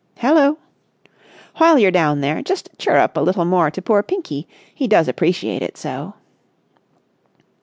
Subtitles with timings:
[0.17, 0.57] "Hello?"
[1.57, 4.47] "While you're down there, just chirrup a little more to poor Pinky.
[4.73, 6.15] He does appreciate it so!"